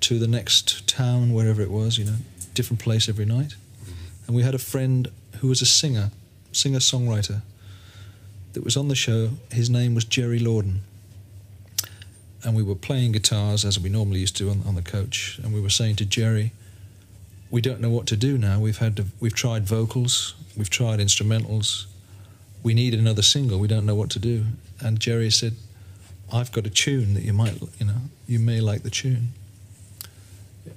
to 0.00 0.18
the 0.18 0.26
next 0.26 0.86
town 0.86 1.32
wherever 1.32 1.62
it 1.62 1.70
was, 1.70 1.96
you 1.98 2.04
know, 2.04 2.16
different 2.54 2.82
place 2.82 3.08
every 3.08 3.24
night. 3.24 3.56
And 4.26 4.36
we 4.36 4.42
had 4.42 4.54
a 4.54 4.58
friend 4.58 5.08
who 5.40 5.48
was 5.48 5.62
a 5.62 5.66
singer, 5.66 6.10
singer-songwriter 6.52 7.42
that 8.52 8.64
was 8.64 8.76
on 8.76 8.88
the 8.88 8.94
show. 8.94 9.30
His 9.50 9.68
name 9.68 9.94
was 9.94 10.04
Jerry 10.04 10.40
Lorden. 10.40 10.80
And 12.44 12.56
we 12.56 12.62
were 12.62 12.74
playing 12.74 13.12
guitars 13.12 13.64
as 13.64 13.78
we 13.78 13.88
normally 13.88 14.20
used 14.20 14.36
to 14.36 14.50
on, 14.50 14.62
on 14.66 14.74
the 14.74 14.82
coach. 14.82 15.38
And 15.42 15.52
we 15.52 15.60
were 15.60 15.70
saying 15.70 15.96
to 15.96 16.04
Jerry, 16.04 16.52
we 17.52 17.60
don't 17.60 17.80
know 17.80 17.90
what 17.90 18.06
to 18.06 18.16
do 18.16 18.38
now. 18.38 18.58
We've 18.58 18.78
had 18.78 18.96
to, 18.96 19.04
we've 19.20 19.34
tried 19.34 19.64
vocals, 19.64 20.34
we've 20.56 20.70
tried 20.70 20.98
instrumentals. 20.98 21.84
We 22.62 22.72
need 22.72 22.94
another 22.94 23.22
single. 23.22 23.58
We 23.58 23.68
don't 23.68 23.84
know 23.84 23.94
what 23.94 24.08
to 24.10 24.18
do. 24.18 24.46
And 24.80 24.98
Jerry 24.98 25.30
said, 25.30 25.56
I've 26.32 26.50
got 26.50 26.64
a 26.66 26.70
tune 26.70 27.12
that 27.14 27.24
you 27.24 27.34
might, 27.34 27.60
you 27.78 27.86
know, 27.86 28.00
you 28.26 28.38
may 28.38 28.60
like 28.60 28.84
the 28.84 28.90
tune. 28.90 29.34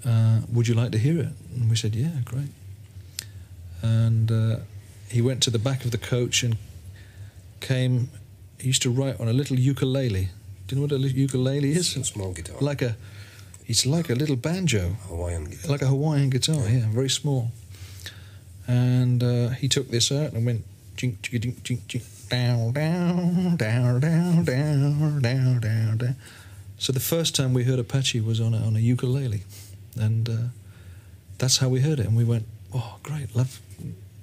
Uh, 0.03 0.41
would 0.51 0.67
you 0.67 0.73
like 0.73 0.91
to 0.91 0.97
hear 0.97 1.17
it? 1.19 1.29
And 1.55 1.69
we 1.69 1.77
said, 1.77 1.95
yeah, 1.95 2.09
great. 2.25 2.49
And 3.81 4.31
uh, 4.31 4.57
he 5.07 5.21
went 5.21 5.41
to 5.43 5.49
the 5.51 5.59
back 5.59 5.85
of 5.85 5.91
the 5.91 5.97
coach 5.97 6.43
and 6.43 6.57
came. 7.61 8.09
He 8.59 8.67
used 8.67 8.81
to 8.81 8.89
write 8.89 9.17
on 9.21 9.29
a 9.29 9.33
little 9.33 9.57
ukulele. 9.57 10.29
Do 10.67 10.75
you 10.75 10.81
know 10.81 10.87
what 10.87 10.91
a 10.91 11.07
ukulele 11.07 11.71
is? 11.71 11.95
A 11.95 12.03
small 12.03 12.33
guitar. 12.33 12.57
Like 12.59 12.81
a, 12.81 12.97
it's 13.67 13.85
like 13.85 14.09
a 14.09 14.15
little 14.15 14.35
banjo. 14.35 14.95
Hawaiian 15.07 15.45
guitar. 15.45 15.71
Like 15.71 15.81
a 15.81 15.87
Hawaiian 15.87 16.29
guitar, 16.29 16.67
yeah, 16.69 16.87
very 16.89 17.09
small. 17.09 17.51
And 18.67 19.23
uh, 19.23 19.49
he 19.49 19.67
took 19.67 19.89
this 19.89 20.11
out 20.11 20.33
and 20.33 20.45
went 20.45 20.63
jink, 20.95 21.21
jink, 21.21 21.41
jink, 21.41 21.63
jink, 21.63 21.87
jink, 21.87 22.03
down, 22.29 22.73
down, 22.73 23.55
down, 23.57 23.99
down, 23.99 24.43
down, 24.45 25.21
down, 25.21 25.59
down, 25.59 25.97
down. 25.97 26.15
So 26.77 26.91
the 26.91 26.99
first 26.99 27.35
time 27.35 27.53
we 27.53 27.63
heard 27.63 27.79
Apache 27.79 28.21
was 28.21 28.39
on 28.39 28.53
a, 28.53 28.57
on 28.57 28.75
a 28.75 28.79
ukulele, 28.79 29.43
and 29.99 30.29
uh, 30.29 30.33
that's 31.37 31.57
how 31.57 31.69
we 31.69 31.81
heard 31.81 31.99
it. 31.99 32.05
And 32.05 32.15
we 32.15 32.23
went, 32.23 32.45
oh, 32.73 32.97
great, 33.03 33.35
love, 33.35 33.59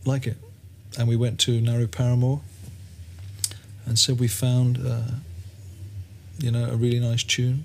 like 0.04 0.26
it. 0.26 0.36
And 0.98 1.08
we 1.08 1.16
went 1.16 1.40
to 1.40 1.60
Naru 1.60 1.86
Paramore 1.86 2.40
and 3.86 3.98
said 3.98 4.20
we 4.20 4.28
found, 4.28 4.78
uh, 4.86 5.12
you 6.38 6.50
know, 6.50 6.70
a 6.70 6.76
really 6.76 7.00
nice 7.00 7.22
tune. 7.22 7.64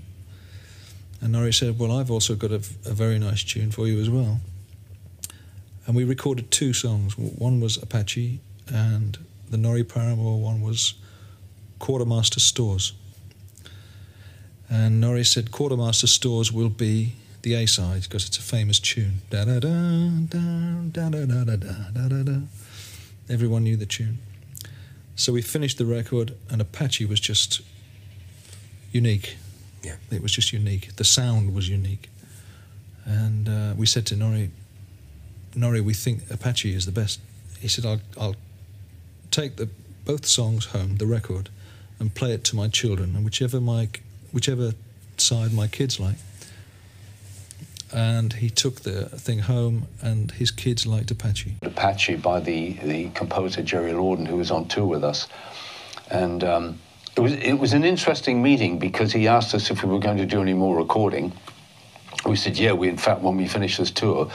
And 1.22 1.32
Norrie 1.32 1.54
said, 1.54 1.80
well, 1.80 1.92
I've 1.92 2.12
also 2.12 2.36
got 2.36 2.52
a, 2.52 2.62
a 2.86 2.94
very 2.94 3.18
nice 3.20 3.44
tune 3.44 3.72
for 3.72 3.88
you 3.88 4.00
as 4.00 4.10
well. 4.10 4.40
And 5.86 5.96
we 5.96 6.04
recorded 6.04 6.52
two 6.52 6.74
songs. 6.74 7.18
One 7.18 7.60
was 7.60 7.78
Apache, 7.82 8.40
and 8.68 9.18
the 9.50 9.58
Norrie 9.58 9.84
Paramore 9.84 10.40
one 10.40 10.62
was 10.62 10.96
Quartermaster 11.80 12.40
Stores. 12.40 12.94
And 14.70 15.00
Norrie 15.00 15.24
said 15.24 15.52
Quartermaster 15.52 16.08
Stores 16.08 16.52
will 16.52 16.70
be 16.70 17.14
the 17.42 17.54
A 17.54 17.66
side 17.66 18.04
because 18.04 18.28
it's 18.28 18.38
a 18.38 18.42
famous 18.42 18.80
tune. 18.80 19.22
Da 19.30 19.46
da 19.46 19.60
da 19.60 19.70
da 20.28 20.40
da 20.92 21.10
da 21.10 21.26
da 21.26 21.56
da 21.56 21.56
da 21.94 22.08
da 22.10 22.24
da. 22.24 22.40
Everyone 23.30 23.64
knew 23.64 23.78
the 23.78 23.86
tune. 23.86 24.20
So 25.16 25.32
we 25.34 25.42
finished 25.42 25.78
the 25.78 25.86
record, 25.86 26.36
and 26.50 26.62
Apache 26.62 27.06
was 27.06 27.20
just 27.20 27.62
unique. 28.92 29.38
Yeah. 29.88 30.18
It 30.18 30.22
was 30.22 30.34
just 30.34 30.52
unique. 30.52 30.96
The 30.98 31.04
sound 31.04 31.56
was 31.56 31.70
unique. 31.70 32.10
And 33.06 33.48
uh, 33.48 33.74
we 33.78 33.86
said 33.86 34.06
to 34.08 34.16
Nori, 34.16 34.50
Nori, 35.56 35.82
we 35.82 35.94
think 35.94 36.30
Apache 36.30 36.74
is 36.74 36.86
the 36.86 36.92
best. 36.92 37.22
He 37.60 37.68
said, 37.68 37.86
I'll, 37.86 38.02
I'll 38.20 38.36
take 39.32 39.56
the, 39.56 39.70
both 40.06 40.26
songs 40.26 40.66
home, 40.66 40.98
the 40.98 41.08
record, 41.08 41.50
and 42.00 42.14
play 42.14 42.32
it 42.34 42.44
to 42.46 42.56
my 42.56 42.68
children, 42.68 43.16
and 43.16 43.24
whichever 43.26 43.60
my 43.60 43.90
whichever 44.32 44.74
side 45.18 45.54
my 45.54 45.68
kids 45.68 46.00
like. 46.00 46.18
And 47.94 48.34
he 48.34 48.50
took 48.50 48.82
the 48.82 49.06
thing 49.06 49.40
home, 49.40 49.88
and 50.02 50.32
his 50.32 50.52
kids 50.52 50.86
liked 50.86 51.10
Apache. 51.10 51.56
Apache 51.62 52.18
by 52.18 52.42
the, 52.42 52.74
the 52.84 53.10
composer 53.12 53.64
Jerry 53.64 53.94
Lorden, 53.94 54.28
who 54.28 54.36
was 54.36 54.52
on 54.52 54.68
tour 54.68 54.86
with 54.86 55.04
us. 55.04 55.28
And 56.12 56.44
um, 56.44 56.80
it, 57.18 57.22
was, 57.22 57.34
it 57.34 57.54
was 57.54 57.74
an 57.74 57.84
interesting 57.84 58.44
meeting 58.44 58.78
because 58.78 59.12
he 59.12 59.28
asked 59.28 59.56
us 59.56 59.72
if 59.72 59.84
we 59.84 59.90
were 59.90 60.00
going 60.00 60.18
to 60.18 60.26
do 60.26 60.40
any 60.40 60.54
more 60.54 60.78
recording. 60.78 61.34
We 62.28 62.36
said, 62.36 62.58
yeah, 62.58 62.74
we, 62.74 62.90
in 62.90 62.98
fact, 62.98 63.22
when 63.22 63.38
we 63.38 63.48
finish 63.48 63.78
this 63.78 63.90
tour, 63.90 64.30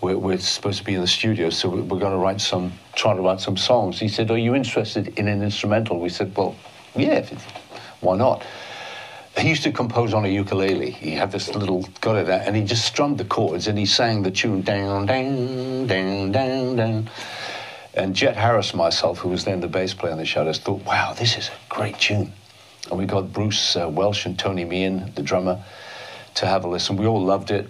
we're, 0.00 0.18
we're 0.18 0.38
supposed 0.38 0.78
to 0.78 0.84
be 0.84 0.94
in 0.94 1.00
the 1.00 1.06
studio, 1.06 1.50
so 1.50 1.68
we're 1.68 2.00
going 2.00 2.12
to 2.12 2.18
write 2.18 2.40
some, 2.40 2.72
try 2.96 3.14
to 3.14 3.20
write 3.20 3.40
some 3.40 3.56
songs. 3.56 4.00
He 4.00 4.08
said, 4.08 4.32
are 4.32 4.38
you 4.38 4.54
interested 4.54 5.16
in 5.16 5.28
an 5.28 5.42
instrumental? 5.42 6.00
We 6.00 6.08
said, 6.08 6.36
well, 6.36 6.56
yeah, 6.96 7.24
why 8.00 8.16
not? 8.16 8.44
He 9.38 9.48
used 9.48 9.62
to 9.64 9.72
compose 9.72 10.12
on 10.12 10.24
a 10.24 10.28
ukulele. 10.28 10.90
He 10.90 11.12
had 11.12 11.30
this 11.30 11.54
little, 11.54 11.88
got 12.00 12.16
it 12.16 12.28
out, 12.28 12.42
and 12.42 12.56
he 12.56 12.64
just 12.64 12.84
strummed 12.84 13.18
the 13.18 13.24
chords 13.24 13.68
and 13.68 13.78
he 13.78 13.86
sang 13.86 14.22
the 14.22 14.30
tune 14.30 14.62
down, 14.62 15.06
down, 15.06 15.86
down, 15.86 16.32
down, 16.32 16.76
down. 16.76 17.10
And 17.96 18.14
Jet 18.14 18.36
Harris, 18.36 18.74
myself, 18.74 19.18
who 19.18 19.28
was 19.28 19.44
then 19.44 19.60
the 19.60 19.68
bass 19.68 19.94
player 19.94 20.12
on 20.12 20.18
the 20.18 20.24
Shadows, 20.24 20.58
thought, 20.58 20.84
wow, 20.84 21.14
this 21.16 21.38
is 21.38 21.48
a 21.48 21.52
great 21.68 21.98
tune. 21.98 22.32
And 22.90 22.98
we 22.98 23.06
got 23.06 23.32
Bruce 23.32 23.76
uh, 23.76 23.88
Welsh 23.88 24.26
and 24.26 24.36
Tony 24.36 24.64
Meehan, 24.64 25.12
the 25.14 25.22
drummer, 25.22 25.62
to 26.34 26.46
have 26.46 26.64
a 26.64 26.68
listen. 26.68 26.96
We 26.96 27.06
all 27.06 27.24
loved 27.24 27.52
it, 27.52 27.68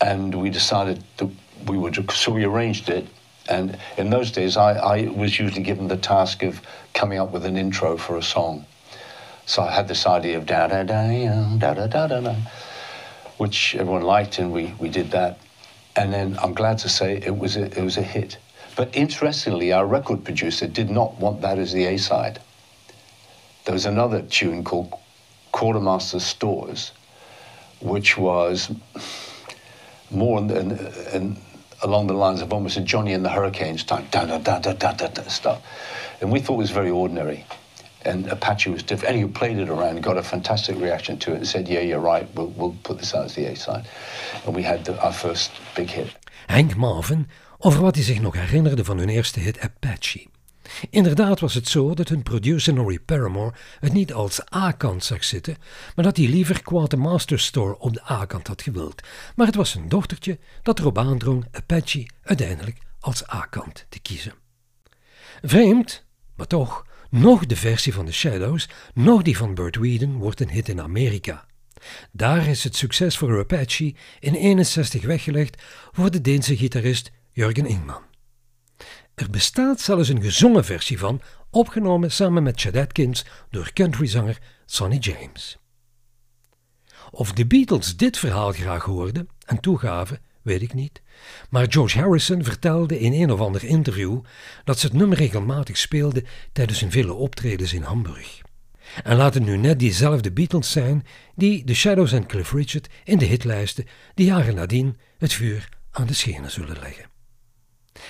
and 0.00 0.34
we 0.34 0.50
decided 0.50 1.02
that 1.16 1.30
we 1.66 1.78
would. 1.78 2.10
So 2.12 2.32
we 2.32 2.44
arranged 2.44 2.90
it. 2.90 3.06
And 3.48 3.78
in 3.96 4.10
those 4.10 4.30
days, 4.30 4.58
I, 4.58 4.74
I 4.74 5.08
was 5.08 5.38
usually 5.38 5.62
given 5.62 5.88
the 5.88 5.96
task 5.96 6.42
of 6.42 6.60
coming 6.92 7.18
up 7.18 7.32
with 7.32 7.46
an 7.46 7.56
intro 7.56 7.96
for 7.96 8.18
a 8.18 8.22
song. 8.22 8.66
So 9.46 9.62
I 9.62 9.70
had 9.70 9.88
this 9.88 10.06
idea 10.06 10.36
of 10.36 10.44
da 10.44 10.66
da 10.66 10.82
da 10.82 11.08
da 11.56 11.74
da 11.74 11.86
da 11.86 12.06
da 12.08 12.20
da, 12.20 12.34
which 13.38 13.74
everyone 13.74 14.02
liked, 14.02 14.38
and 14.38 14.52
we, 14.52 14.74
we 14.78 14.90
did 14.90 15.12
that. 15.12 15.38
And 15.94 16.12
then 16.12 16.36
I'm 16.42 16.52
glad 16.52 16.78
to 16.78 16.90
say 16.90 17.16
it 17.16 17.38
was 17.38 17.56
a, 17.56 17.64
it 17.64 17.82
was 17.82 17.96
a 17.96 18.02
hit. 18.02 18.36
But 18.76 18.94
interestingly, 18.94 19.72
our 19.72 19.86
record 19.86 20.22
producer 20.22 20.66
did 20.66 20.90
not 20.90 21.18
want 21.18 21.40
that 21.40 21.58
as 21.58 21.72
the 21.72 21.86
A 21.86 21.96
side. 21.96 22.40
There 23.64 23.72
was 23.72 23.86
another 23.86 24.22
tune 24.22 24.62
called 24.62 24.92
Quartermaster 25.50 26.20
Stores, 26.20 26.92
which 27.80 28.18
was 28.18 28.70
more 30.10 30.38
in, 30.38 30.50
in, 30.50 30.70
in, 31.12 31.36
along 31.82 32.06
the 32.06 32.14
lines 32.14 32.42
of 32.42 32.52
almost 32.52 32.76
a 32.76 32.82
Johnny 32.82 33.14
and 33.14 33.24
the 33.24 33.30
Hurricanes 33.30 33.82
type 33.82 34.10
da 34.10 34.26
da 34.26 34.38
da 34.38 34.58
da 34.58 34.72
da 34.74 34.92
da 34.92 35.08
da 35.08 35.22
stuff. 35.22 35.62
And 36.20 36.30
we 36.30 36.40
thought 36.40 36.54
it 36.54 36.58
was 36.58 36.70
very 36.70 36.90
ordinary. 36.90 37.44
And 38.04 38.28
Apache 38.28 38.70
was 38.70 38.82
different. 38.82 39.16
And 39.16 39.24
he 39.24 39.28
played 39.32 39.58
it 39.58 39.68
around, 39.68 40.00
got 40.02 40.16
a 40.16 40.22
fantastic 40.22 40.76
reaction 40.76 41.18
to 41.20 41.32
it, 41.32 41.38
and 41.38 41.48
said, 41.48 41.66
"Yeah, 41.66 41.80
you're 41.80 41.98
right. 41.98 42.28
We'll, 42.36 42.48
we'll 42.48 42.76
put 42.84 42.98
this 42.98 43.14
out 43.14 43.24
as 43.24 43.34
the 43.34 43.46
A 43.46 43.56
side." 43.56 43.88
And 44.44 44.54
we 44.54 44.62
had 44.62 44.84
the, 44.84 45.02
our 45.02 45.12
first 45.12 45.50
big 45.74 45.90
hit. 45.90 46.14
Hank 46.48 46.76
Marvin 46.76 47.26
over 47.58 47.80
wat 47.80 47.94
hij 47.94 48.04
zich 48.04 48.20
nog 48.20 48.34
herinnerde 48.34 48.84
van 48.84 48.98
hun 48.98 49.08
eerste 49.08 49.40
hit 49.40 49.60
Apache. 49.60 50.26
Inderdaad 50.90 51.40
was 51.40 51.54
het 51.54 51.68
zo 51.68 51.94
dat 51.94 52.08
hun 52.08 52.22
producer 52.22 52.74
Norrie 52.74 53.00
Paramore 53.00 53.54
het 53.80 53.92
niet 53.92 54.12
als 54.12 54.54
A-kant 54.54 55.04
zag 55.04 55.24
zitten, 55.24 55.56
maar 55.94 56.04
dat 56.04 56.16
hij 56.16 56.26
liever 56.26 56.62
Quartermaster 56.62 57.40
Store 57.40 57.78
op 57.78 57.92
de 57.92 58.10
A-kant 58.10 58.46
had 58.46 58.62
gewild. 58.62 59.02
Maar 59.36 59.46
het 59.46 59.54
was 59.54 59.70
zijn 59.70 59.88
dochtertje 59.88 60.38
dat 60.62 60.78
erop 60.78 60.98
aandrong 60.98 61.44
Apache 61.50 62.06
uiteindelijk 62.22 62.78
als 63.00 63.28
A-kant 63.30 63.86
te 63.88 63.98
kiezen. 63.98 64.34
Vreemd, 65.42 66.04
maar 66.34 66.46
toch, 66.46 66.86
nog 67.10 67.46
de 67.46 67.56
versie 67.56 67.94
van 67.94 68.06
The 68.06 68.12
Shadows, 68.12 68.68
nog 68.94 69.22
die 69.22 69.36
van 69.36 69.54
Burt 69.54 69.76
Whedon 69.76 70.16
wordt 70.16 70.40
een 70.40 70.50
hit 70.50 70.68
in 70.68 70.80
Amerika. 70.80 71.46
Daar 72.12 72.46
is 72.46 72.64
het 72.64 72.76
succes 72.76 73.18
voor 73.18 73.38
Apache 73.38 73.94
in 74.20 74.34
61 74.34 75.02
weggelegd 75.02 75.62
voor 75.92 76.10
de 76.10 76.20
Deense 76.20 76.56
gitarist 76.56 77.10
Jurgen 77.36 77.66
Ingman. 77.66 78.02
Er 79.14 79.30
bestaat 79.30 79.80
zelfs 79.80 80.08
een 80.08 80.22
gezongen 80.22 80.64
versie 80.64 80.98
van, 80.98 81.20
opgenomen 81.50 82.12
samen 82.12 82.42
met 82.42 82.60
Chad 82.60 82.76
Atkins 82.76 83.24
door 83.50 83.70
countryzanger 83.72 84.38
Sonny 84.66 84.96
James. 84.96 85.58
Of 87.10 87.32
de 87.32 87.46
Beatles 87.46 87.96
dit 87.96 88.18
verhaal 88.18 88.52
graag 88.52 88.84
hoorden 88.84 89.28
en 89.44 89.60
toegaven, 89.60 90.20
weet 90.42 90.62
ik 90.62 90.74
niet. 90.74 91.02
Maar 91.50 91.66
George 91.68 91.98
Harrison 91.98 92.44
vertelde 92.44 92.98
in 92.98 93.12
een 93.12 93.30
of 93.30 93.40
ander 93.40 93.64
interview 93.64 94.20
dat 94.64 94.78
ze 94.78 94.86
het 94.86 94.96
nummer 94.96 95.18
regelmatig 95.18 95.76
speelden 95.76 96.26
tijdens 96.52 96.80
hun 96.80 96.90
vele 96.90 97.12
optredens 97.12 97.72
in 97.72 97.82
Hamburg. 97.82 98.40
En 99.04 99.16
laat 99.16 99.34
het 99.34 99.44
nu 99.44 99.56
net 99.56 99.78
diezelfde 99.78 100.32
Beatles 100.32 100.70
zijn 100.70 101.06
die 101.34 101.64
The 101.64 101.74
Shadows 101.74 102.12
en 102.12 102.26
Cliff 102.26 102.52
Richard 102.52 102.88
in 103.04 103.18
de 103.18 103.24
hitlijsten 103.24 103.86
de 104.14 104.24
jaren 104.24 104.54
nadien 104.54 104.96
het 105.18 105.32
vuur 105.32 105.68
aan 105.90 106.06
de 106.06 106.14
schenen 106.14 106.50
zullen 106.50 106.78
leggen. 106.78 107.14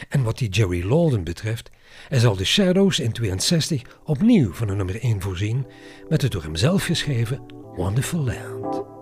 En 0.08 0.22
wat 0.22 0.38
die 0.38 0.48
Jerry 0.48 0.84
Lawden 0.84 1.24
betreft, 1.24 1.70
hij 2.08 2.18
zal 2.18 2.36
The 2.36 2.44
Shadows 2.44 2.98
in 2.98 3.12
62 3.12 3.82
opnieuw 4.04 4.52
van 4.52 4.68
een 4.68 4.76
nummer 4.76 5.00
1 5.00 5.20
voorzien 5.20 5.66
met 6.08 6.22
het 6.22 6.32
door 6.32 6.42
hem 6.42 6.56
zelf 6.56 6.84
geschreven 6.84 7.40
Wonderful 7.76 8.20
Land. 8.20 8.95